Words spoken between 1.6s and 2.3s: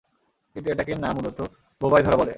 বোবায় ধরা বলে?